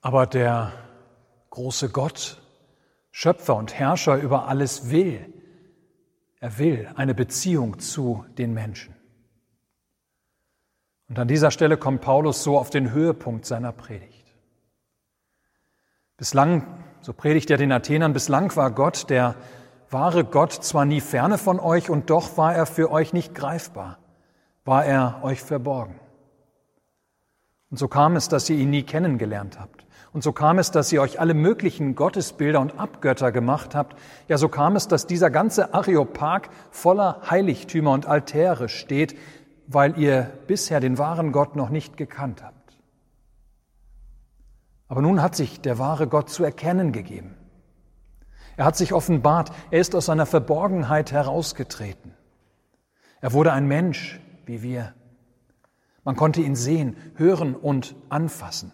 Aber 0.00 0.26
der 0.26 0.72
große 1.50 1.90
Gott, 1.90 2.42
Schöpfer 3.10 3.56
und 3.56 3.74
Herrscher 3.74 4.16
über 4.16 4.46
alles 4.46 4.90
will, 4.90 5.37
er 6.40 6.58
will 6.58 6.88
eine 6.94 7.14
Beziehung 7.14 7.78
zu 7.78 8.24
den 8.36 8.54
Menschen. 8.54 8.94
Und 11.08 11.18
an 11.18 11.28
dieser 11.28 11.50
Stelle 11.50 11.76
kommt 11.76 12.02
Paulus 12.02 12.42
so 12.42 12.58
auf 12.58 12.70
den 12.70 12.92
Höhepunkt 12.92 13.46
seiner 13.46 13.72
Predigt. 13.72 14.26
Bislang, 16.16 16.66
so 17.00 17.12
predigt 17.12 17.50
er 17.50 17.56
den 17.56 17.72
Athenern, 17.72 18.12
bislang 18.12 18.54
war 18.56 18.70
Gott 18.70 19.08
der 19.08 19.36
wahre 19.90 20.24
Gott 20.24 20.52
zwar 20.52 20.84
nie 20.84 21.00
ferne 21.00 21.38
von 21.38 21.60
euch 21.60 21.88
und 21.90 22.10
doch 22.10 22.36
war 22.36 22.54
er 22.54 22.66
für 22.66 22.90
euch 22.90 23.12
nicht 23.12 23.34
greifbar, 23.34 23.98
war 24.64 24.84
er 24.84 25.20
euch 25.22 25.42
verborgen. 25.42 25.98
Und 27.70 27.78
so 27.78 27.88
kam 27.88 28.16
es, 28.16 28.28
dass 28.28 28.48
ihr 28.50 28.56
ihn 28.56 28.70
nie 28.70 28.82
kennengelernt 28.82 29.58
habt. 29.58 29.86
Und 30.18 30.22
so 30.22 30.32
kam 30.32 30.58
es, 30.58 30.72
dass 30.72 30.90
ihr 30.90 31.00
euch 31.00 31.20
alle 31.20 31.32
möglichen 31.32 31.94
Gottesbilder 31.94 32.58
und 32.58 32.76
Abgötter 32.76 33.30
gemacht 33.30 33.76
habt. 33.76 33.96
Ja, 34.26 34.36
so 34.36 34.48
kam 34.48 34.74
es, 34.74 34.88
dass 34.88 35.06
dieser 35.06 35.30
ganze 35.30 35.74
Areopag 35.74 36.48
voller 36.72 37.20
Heiligtümer 37.30 37.92
und 37.92 38.06
Altäre 38.06 38.68
steht, 38.68 39.16
weil 39.68 39.96
ihr 39.96 40.28
bisher 40.48 40.80
den 40.80 40.98
wahren 40.98 41.30
Gott 41.30 41.54
noch 41.54 41.68
nicht 41.68 41.96
gekannt 41.96 42.42
habt. 42.42 42.80
Aber 44.88 45.02
nun 45.02 45.22
hat 45.22 45.36
sich 45.36 45.60
der 45.60 45.78
wahre 45.78 46.08
Gott 46.08 46.30
zu 46.30 46.42
erkennen 46.42 46.90
gegeben. 46.90 47.36
Er 48.56 48.64
hat 48.64 48.76
sich 48.76 48.92
offenbart, 48.92 49.52
er 49.70 49.78
ist 49.78 49.94
aus 49.94 50.06
seiner 50.06 50.26
Verborgenheit 50.26 51.12
herausgetreten. 51.12 52.12
Er 53.20 53.32
wurde 53.34 53.52
ein 53.52 53.68
Mensch 53.68 54.20
wie 54.46 54.64
wir. 54.64 54.94
Man 56.02 56.16
konnte 56.16 56.40
ihn 56.40 56.56
sehen, 56.56 56.96
hören 57.14 57.54
und 57.54 57.94
anfassen. 58.08 58.72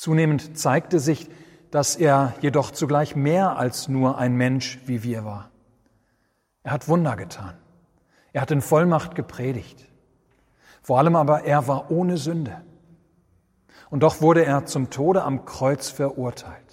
Zunehmend 0.00 0.56
zeigte 0.56 0.98
sich, 0.98 1.28
dass 1.70 1.96
er 1.96 2.34
jedoch 2.40 2.70
zugleich 2.70 3.16
mehr 3.16 3.56
als 3.56 3.88
nur 3.88 4.18
ein 4.18 4.34
Mensch 4.34 4.80
wie 4.86 5.02
wir 5.02 5.24
war. 5.24 5.50
Er 6.62 6.72
hat 6.72 6.88
Wunder 6.88 7.16
getan. 7.16 7.56
Er 8.32 8.42
hat 8.42 8.50
in 8.50 8.62
Vollmacht 8.62 9.14
gepredigt. 9.14 9.86
Vor 10.82 10.98
allem 10.98 11.16
aber 11.16 11.44
er 11.44 11.68
war 11.68 11.90
ohne 11.90 12.16
Sünde. 12.16 12.62
Und 13.90 14.02
doch 14.02 14.20
wurde 14.20 14.44
er 14.44 14.66
zum 14.66 14.90
Tode 14.90 15.22
am 15.22 15.44
Kreuz 15.44 15.90
verurteilt 15.90 16.70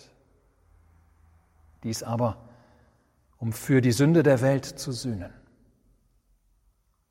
dies 1.88 2.03
aber, 2.03 2.38
um 3.38 3.53
für 3.53 3.81
die 3.81 3.91
Sünde 3.91 4.22
der 4.22 4.41
Welt 4.41 4.65
zu 4.65 4.91
sühnen. 4.91 5.34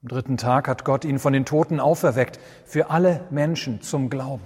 Am 0.02 0.08
dritten 0.08 0.37
Tag 0.37 0.68
hat 0.68 0.85
Gott 0.85 1.04
ihn 1.04 1.18
von 1.18 1.32
den 1.32 1.46
Toten 1.46 1.80
auferweckt, 1.80 2.38
für 2.64 2.90
alle 2.90 3.25
Menschen 3.30 3.80
zum 3.80 4.11
Glauben, 4.11 4.44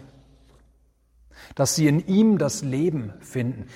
dass 1.54 1.74
sie 1.74 1.86
in 1.86 2.06
ihm 2.06 2.38
das 2.38 2.62
Leben 2.62 3.12
finden, 3.20 3.66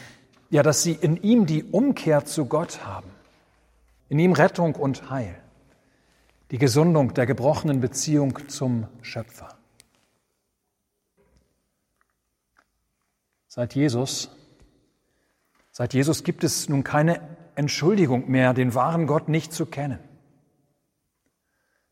ja, 0.51 0.63
dass 0.63 0.83
sie 0.83 0.93
in 0.93 1.17
ihm 1.17 1.47
die 1.47 1.65
Umkehr 1.65 2.25
zu 2.25 2.47
Gott 2.47 2.85
haben, 2.85 3.11
in 4.09 4.19
ihm 4.19 4.33
Rettung 4.33 4.75
und 4.75 5.11
Heil, 5.11 5.35
die 6.51 6.59
Gesundung 6.59 7.15
der 7.15 7.27
gebrochenen 7.27 7.81
Beziehung 7.81 8.49
zum 8.49 8.87
Schöpfer. 9.03 9.49
Seit 13.49 13.75
Jesus, 13.75 14.31
seit 15.71 15.95
Jesus 15.95 16.25
gibt 16.25 16.45
es 16.45 16.69
nun 16.69 16.83
keine 16.83 17.21
Entschuldigung 17.55 18.29
mehr, 18.29 18.53
den 18.53 18.75
wahren 18.75 19.07
Gott 19.07 19.29
nicht 19.29 19.53
zu 19.53 19.67
kennen. 19.67 20.01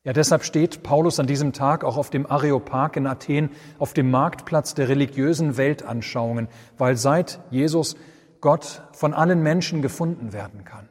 Ja, 0.05 0.13
deshalb 0.13 0.43
steht 0.43 0.83
Paulus 0.83 1.21
an 1.21 1.29
diesem 1.29 1.53
Tag 1.53 1.85
auch 1.85 1.97
auf 1.97 2.11
dem 2.11 2.27
Areopag 2.27 2.97
in 2.97 3.07
Athen, 3.07 3.51
auf 3.79 3.95
dem 3.95 4.11
Marktplatz 4.11 4.75
der 4.75 4.89
religiösen 4.89 5.57
Weltanschauungen, 5.57 6.49
weil 6.77 6.97
seit 6.97 7.41
Jesus 7.51 7.97
Gott 8.41 8.83
von 8.93 9.15
allen 9.15 9.45
Menschen 9.45 9.81
gefunden 9.81 10.33
werden 10.33 10.65
kann, 10.65 10.89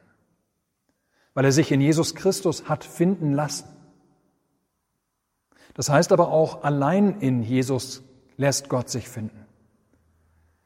weil 1.34 1.44
er 1.44 1.52
sich 1.52 1.70
in 1.70 1.82
Jesus 1.82 2.14
Christus 2.14 2.70
hat 2.70 2.84
finden 2.84 3.34
lassen. 3.34 3.68
Das 5.74 5.90
heißt 5.90 6.12
aber 6.12 6.28
auch, 6.28 6.64
allein 6.64 7.20
in 7.20 7.42
Jesus 7.42 8.02
lässt 8.38 8.70
Gott 8.70 8.88
sich 8.88 9.08
finden. 9.08 9.46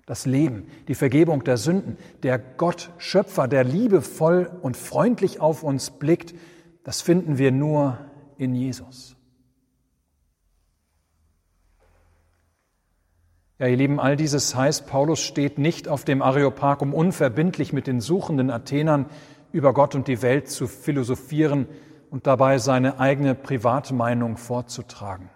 Das 0.06 0.24
Leben, 0.24 0.68
die 0.86 0.94
Vergebung 0.94 1.42
der 1.42 1.56
Sünden, 1.56 1.98
der 2.22 2.38
Gott 2.38 2.90
Schöpfer, 2.98 3.48
der 3.48 3.64
liebevoll 3.64 4.48
und 4.62 4.76
freundlich 4.76 5.40
auf 5.40 5.64
uns 5.64 5.90
blickt, 5.90 6.32
das 6.84 7.02
finden 7.02 7.38
wir 7.38 7.50
nur 7.50 7.98
in 8.38 8.54
Jesus. 8.54 9.16
Ja, 13.58 13.66
ihr 13.66 13.76
Lieben, 13.76 13.98
all 13.98 14.16
dieses 14.16 14.54
heißt, 14.54 14.86
Paulus 14.86 15.20
steht 15.20 15.56
nicht 15.56 15.88
auf 15.88 16.04
dem 16.04 16.20
Areopag, 16.20 16.82
um 16.82 16.92
unverbindlich 16.92 17.72
mit 17.72 17.86
den 17.86 18.00
suchenden 18.00 18.50
Athenern 18.50 19.06
über 19.50 19.72
Gott 19.72 19.94
und 19.94 20.08
die 20.08 20.20
Welt 20.20 20.50
zu 20.50 20.66
philosophieren 20.66 21.66
und 22.10 22.26
dabei 22.26 22.58
seine 22.58 23.00
eigene 23.00 23.34
Privatmeinung 23.34 24.36
vorzutragen. 24.36 25.30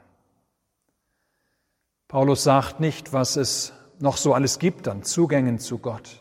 Paulus 2.09 2.43
sagt 2.43 2.81
nicht, 2.81 3.15
was 3.15 3.37
es 3.37 3.73
noch 4.01 4.19
so 4.19 4.35
alles 4.35 4.59
gibt 4.59 4.89
an 4.89 5.03
Zugängen 5.03 5.59
zu 5.59 5.79
Gott. 5.79 6.21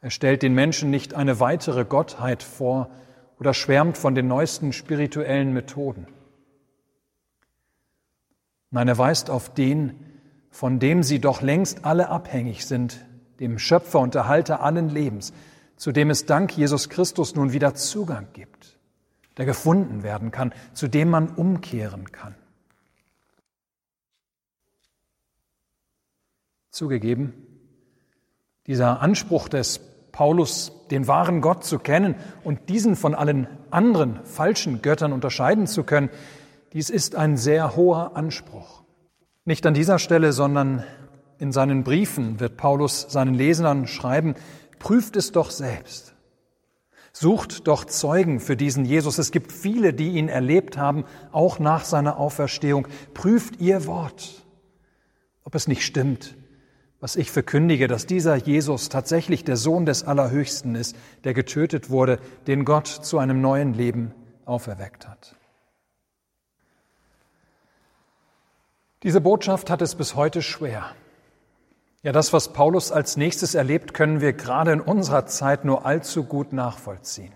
Er 0.00 0.10
stellt 0.10 0.42
den 0.42 0.54
Menschen 0.54 0.90
nicht 0.90 1.14
eine 1.14 1.40
weitere 1.40 1.84
Gottheit 1.84 2.42
vor, 2.42 2.90
oder 3.38 3.54
schwärmt 3.54 3.98
von 3.98 4.14
den 4.14 4.28
neuesten 4.28 4.72
spirituellen 4.72 5.52
Methoden. 5.52 6.06
Nein, 8.70 8.88
er 8.88 8.98
weist 8.98 9.30
auf 9.30 9.52
den, 9.54 9.94
von 10.50 10.78
dem 10.78 11.02
sie 11.02 11.20
doch 11.20 11.42
längst 11.42 11.84
alle 11.84 12.08
abhängig 12.08 12.66
sind, 12.66 13.04
dem 13.40 13.58
Schöpfer 13.58 14.00
und 14.00 14.14
Erhalter 14.14 14.62
allen 14.62 14.88
Lebens, 14.88 15.32
zu 15.76 15.92
dem 15.92 16.10
es 16.10 16.26
dank 16.26 16.56
Jesus 16.56 16.88
Christus 16.88 17.34
nun 17.34 17.52
wieder 17.52 17.74
Zugang 17.74 18.28
gibt, 18.32 18.78
der 19.36 19.46
gefunden 19.46 20.02
werden 20.02 20.30
kann, 20.30 20.52
zu 20.72 20.88
dem 20.88 21.10
man 21.10 21.28
umkehren 21.28 22.12
kann. 22.12 22.34
Zugegeben, 26.70 27.34
dieser 28.66 29.00
Anspruch 29.00 29.48
des 29.48 29.80
Paulus 30.10 30.83
den 30.94 31.08
wahren 31.08 31.40
Gott 31.40 31.64
zu 31.64 31.78
kennen 31.78 32.14
und 32.44 32.68
diesen 32.68 32.94
von 32.94 33.14
allen 33.14 33.48
anderen 33.70 34.20
falschen 34.24 34.80
Göttern 34.80 35.12
unterscheiden 35.12 35.66
zu 35.66 35.82
können, 35.82 36.08
dies 36.72 36.88
ist 36.88 37.16
ein 37.16 37.36
sehr 37.36 37.74
hoher 37.76 38.16
Anspruch. 38.16 38.84
Nicht 39.44 39.66
an 39.66 39.74
dieser 39.74 39.98
Stelle, 39.98 40.32
sondern 40.32 40.84
in 41.38 41.50
seinen 41.50 41.82
Briefen 41.82 42.38
wird 42.38 42.56
Paulus 42.56 43.06
seinen 43.10 43.34
Lesern 43.34 43.88
schreiben, 43.88 44.34
prüft 44.78 45.16
es 45.16 45.32
doch 45.32 45.50
selbst. 45.50 46.14
Sucht 47.12 47.66
doch 47.66 47.84
Zeugen 47.84 48.38
für 48.40 48.56
diesen 48.56 48.84
Jesus. 48.84 49.18
Es 49.18 49.30
gibt 49.30 49.52
viele, 49.52 49.94
die 49.94 50.10
ihn 50.10 50.28
erlebt 50.28 50.78
haben, 50.78 51.04
auch 51.32 51.58
nach 51.58 51.84
seiner 51.84 52.18
Auferstehung. 52.18 52.88
Prüft 53.14 53.60
ihr 53.60 53.86
Wort, 53.86 54.44
ob 55.44 55.54
es 55.54 55.68
nicht 55.68 55.82
stimmt, 55.82 56.36
was 57.04 57.16
ich 57.16 57.30
verkündige, 57.30 57.86
dass 57.86 58.06
dieser 58.06 58.34
Jesus 58.34 58.88
tatsächlich 58.88 59.44
der 59.44 59.58
Sohn 59.58 59.84
des 59.84 60.04
Allerhöchsten 60.04 60.74
ist, 60.74 60.96
der 61.24 61.34
getötet 61.34 61.90
wurde, 61.90 62.18
den 62.46 62.64
Gott 62.64 62.86
zu 62.86 63.18
einem 63.18 63.42
neuen 63.42 63.74
Leben 63.74 64.14
auferweckt 64.46 65.06
hat. 65.06 65.36
Diese 69.02 69.20
Botschaft 69.20 69.68
hat 69.68 69.82
es 69.82 69.96
bis 69.96 70.14
heute 70.14 70.40
schwer. 70.40 70.92
Ja, 72.02 72.12
das, 72.12 72.32
was 72.32 72.54
Paulus 72.54 72.90
als 72.90 73.18
nächstes 73.18 73.54
erlebt, 73.54 73.92
können 73.92 74.22
wir 74.22 74.32
gerade 74.32 74.72
in 74.72 74.80
unserer 74.80 75.26
Zeit 75.26 75.66
nur 75.66 75.84
allzu 75.84 76.24
gut 76.24 76.54
nachvollziehen. 76.54 77.34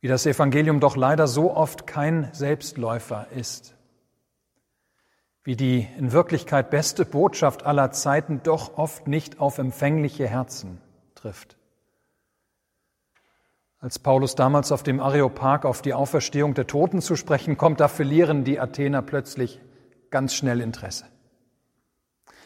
Wie 0.00 0.08
das 0.08 0.26
Evangelium 0.26 0.80
doch 0.80 0.96
leider 0.96 1.28
so 1.28 1.54
oft 1.54 1.86
kein 1.86 2.30
Selbstläufer 2.32 3.28
ist 3.30 3.76
wie 5.44 5.56
die 5.56 5.88
in 5.98 6.12
Wirklichkeit 6.12 6.70
beste 6.70 7.04
Botschaft 7.04 7.66
aller 7.66 7.90
Zeiten 7.90 8.40
doch 8.42 8.78
oft 8.78 9.08
nicht 9.08 9.40
auf 9.40 9.58
empfängliche 9.58 10.28
Herzen 10.28 10.80
trifft. 11.14 11.56
Als 13.80 13.98
Paulus 13.98 14.36
damals 14.36 14.70
auf 14.70 14.84
dem 14.84 15.00
Areopag 15.00 15.64
auf 15.64 15.82
die 15.82 15.94
Auferstehung 15.94 16.54
der 16.54 16.68
Toten 16.68 17.02
zu 17.02 17.16
sprechen 17.16 17.56
kommt, 17.56 17.80
da 17.80 17.88
verlieren 17.88 18.44
die 18.44 18.60
Athener 18.60 19.02
plötzlich 19.02 19.60
ganz 20.10 20.34
schnell 20.34 20.60
Interesse. 20.60 21.06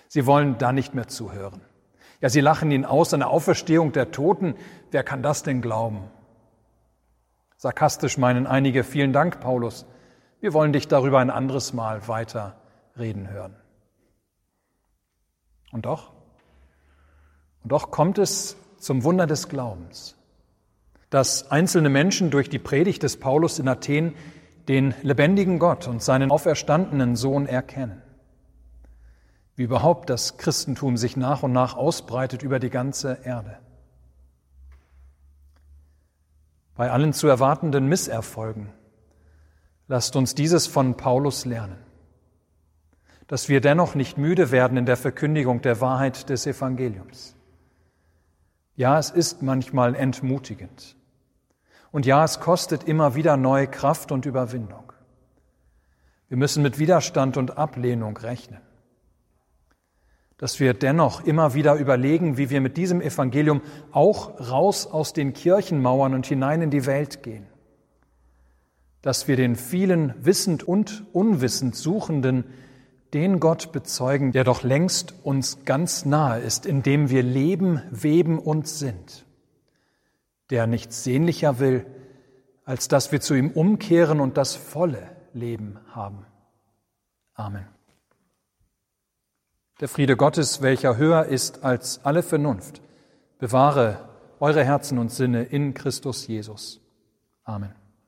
Sie 0.08 0.24
wollen 0.24 0.56
da 0.56 0.72
nicht 0.72 0.94
mehr 0.94 1.08
zuhören. 1.08 1.60
Ja, 2.22 2.30
sie 2.30 2.40
lachen 2.40 2.70
ihn 2.70 2.86
aus, 2.86 3.12
eine 3.12 3.26
Auferstehung 3.26 3.92
der 3.92 4.10
Toten. 4.12 4.54
Wer 4.90 5.04
kann 5.04 5.22
das 5.22 5.42
denn 5.42 5.60
glauben? 5.60 6.04
Sarkastisch 7.58 8.16
meinen 8.16 8.46
einige, 8.46 8.84
vielen 8.84 9.12
Dank, 9.12 9.40
Paulus. 9.40 9.84
Wir 10.40 10.54
wollen 10.54 10.72
dich 10.72 10.88
darüber 10.88 11.18
ein 11.18 11.30
anderes 11.30 11.74
Mal 11.74 12.08
weiter 12.08 12.56
reden 12.98 13.30
hören. 13.30 13.54
Und 15.72 15.86
doch, 15.86 16.12
und 17.62 17.72
doch 17.72 17.90
kommt 17.90 18.18
es 18.18 18.56
zum 18.78 19.04
Wunder 19.04 19.26
des 19.26 19.48
Glaubens, 19.48 20.16
dass 21.10 21.50
einzelne 21.50 21.88
Menschen 21.88 22.30
durch 22.30 22.48
die 22.48 22.58
Predigt 22.58 23.02
des 23.02 23.18
Paulus 23.18 23.58
in 23.58 23.68
Athen 23.68 24.14
den 24.68 24.94
lebendigen 25.02 25.58
Gott 25.58 25.88
und 25.88 26.02
seinen 26.02 26.30
auferstandenen 26.30 27.16
Sohn 27.16 27.46
erkennen. 27.46 28.02
Wie 29.54 29.64
überhaupt 29.64 30.10
das 30.10 30.36
Christentum 30.36 30.96
sich 30.96 31.16
nach 31.16 31.42
und 31.42 31.52
nach 31.52 31.76
ausbreitet 31.76 32.42
über 32.42 32.58
die 32.58 32.70
ganze 32.70 33.18
Erde. 33.24 33.58
Bei 36.74 36.90
allen 36.90 37.12
zu 37.12 37.26
erwartenden 37.26 37.88
Misserfolgen 37.88 38.70
lasst 39.88 40.14
uns 40.14 40.34
dieses 40.34 40.66
von 40.66 40.96
Paulus 40.96 41.46
lernen 41.46 41.85
dass 43.26 43.48
wir 43.48 43.60
dennoch 43.60 43.94
nicht 43.94 44.18
müde 44.18 44.50
werden 44.50 44.76
in 44.76 44.86
der 44.86 44.96
Verkündigung 44.96 45.60
der 45.62 45.80
Wahrheit 45.80 46.28
des 46.30 46.46
Evangeliums. 46.46 47.34
Ja, 48.76 48.98
es 48.98 49.10
ist 49.10 49.42
manchmal 49.42 49.94
entmutigend. 49.94 50.96
Und 51.90 52.06
ja, 52.06 52.24
es 52.24 52.40
kostet 52.40 52.84
immer 52.84 53.14
wieder 53.14 53.36
neue 53.36 53.66
Kraft 53.66 54.12
und 54.12 54.26
Überwindung. 54.26 54.92
Wir 56.28 56.36
müssen 56.36 56.62
mit 56.62 56.78
Widerstand 56.78 57.36
und 57.36 57.56
Ablehnung 57.56 58.16
rechnen. 58.16 58.60
Dass 60.38 60.60
wir 60.60 60.74
dennoch 60.74 61.24
immer 61.24 61.54
wieder 61.54 61.76
überlegen, 61.76 62.36
wie 62.36 62.50
wir 62.50 62.60
mit 62.60 62.76
diesem 62.76 63.00
Evangelium 63.00 63.62
auch 63.92 64.38
raus 64.50 64.86
aus 64.86 65.14
den 65.14 65.32
Kirchenmauern 65.32 66.14
und 66.14 66.26
hinein 66.26 66.62
in 66.62 66.70
die 66.70 66.84
Welt 66.84 67.22
gehen. 67.22 67.46
Dass 69.00 69.28
wir 69.28 69.36
den 69.36 69.56
vielen 69.56 70.12
wissend 70.22 70.64
und 70.64 71.06
unwissend 71.14 71.74
Suchenden 71.74 72.44
den 73.16 73.40
Gott 73.40 73.72
bezeugen, 73.72 74.30
der 74.30 74.44
doch 74.44 74.62
längst 74.62 75.14
uns 75.24 75.64
ganz 75.64 76.04
nahe 76.04 76.38
ist, 76.40 76.66
in 76.66 76.82
dem 76.82 77.08
wir 77.08 77.22
leben, 77.22 77.80
weben 77.90 78.38
und 78.38 78.68
sind, 78.68 79.24
der 80.50 80.66
nichts 80.66 81.02
sehnlicher 81.02 81.58
will, 81.58 81.86
als 82.66 82.88
dass 82.88 83.12
wir 83.12 83.22
zu 83.22 83.32
ihm 83.32 83.52
umkehren 83.52 84.20
und 84.20 84.36
das 84.36 84.54
volle 84.54 85.10
Leben 85.32 85.78
haben. 85.88 86.26
Amen. 87.32 87.66
Der 89.80 89.88
Friede 89.88 90.18
Gottes, 90.18 90.60
welcher 90.60 90.98
höher 90.98 91.24
ist 91.24 91.64
als 91.64 92.04
alle 92.04 92.22
Vernunft, 92.22 92.82
bewahre 93.38 94.10
eure 94.40 94.62
Herzen 94.62 94.98
und 94.98 95.10
Sinne 95.10 95.44
in 95.44 95.72
Christus 95.72 96.26
Jesus. 96.26 96.82
Amen. 97.44 97.72